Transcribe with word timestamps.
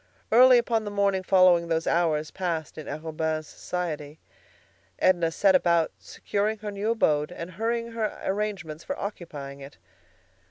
Early 0.31 0.57
upon 0.57 0.83
the 0.83 0.89
morning 0.89 1.21
following 1.21 1.67
those 1.67 1.85
hours 1.85 2.31
passed 2.31 2.79
in 2.79 2.87
Arobin's 2.87 3.45
society, 3.45 4.19
Edna 4.97 5.29
set 5.31 5.53
about 5.53 5.91
securing 5.99 6.57
her 6.57 6.71
new 6.71 6.89
abode 6.89 7.31
and 7.31 7.51
hurrying 7.51 7.91
her 7.91 8.19
arrangements 8.25 8.83
for 8.83 8.97
occupying 8.99 9.59
it. 9.59 9.77